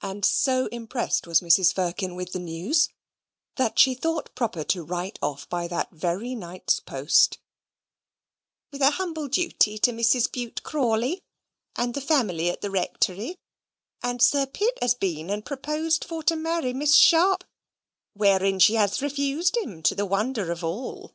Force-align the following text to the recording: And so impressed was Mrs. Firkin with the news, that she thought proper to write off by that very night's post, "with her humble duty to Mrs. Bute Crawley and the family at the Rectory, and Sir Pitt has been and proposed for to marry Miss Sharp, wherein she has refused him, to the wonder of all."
And 0.00 0.24
so 0.24 0.68
impressed 0.68 1.26
was 1.26 1.42
Mrs. 1.42 1.74
Firkin 1.74 2.14
with 2.14 2.32
the 2.32 2.38
news, 2.38 2.88
that 3.56 3.78
she 3.78 3.94
thought 3.94 4.34
proper 4.34 4.64
to 4.64 4.82
write 4.82 5.18
off 5.20 5.46
by 5.50 5.68
that 5.68 5.90
very 5.90 6.34
night's 6.34 6.80
post, 6.80 7.36
"with 8.72 8.80
her 8.80 8.90
humble 8.90 9.28
duty 9.28 9.76
to 9.76 9.90
Mrs. 9.92 10.32
Bute 10.32 10.62
Crawley 10.62 11.20
and 11.76 11.92
the 11.92 12.00
family 12.00 12.48
at 12.48 12.62
the 12.62 12.70
Rectory, 12.70 13.36
and 14.02 14.22
Sir 14.22 14.46
Pitt 14.46 14.78
has 14.80 14.94
been 14.94 15.28
and 15.28 15.44
proposed 15.44 16.06
for 16.06 16.22
to 16.22 16.36
marry 16.36 16.72
Miss 16.72 16.94
Sharp, 16.94 17.44
wherein 18.14 18.60
she 18.60 18.76
has 18.76 19.02
refused 19.02 19.58
him, 19.58 19.82
to 19.82 19.94
the 19.94 20.06
wonder 20.06 20.50
of 20.50 20.64
all." 20.64 21.14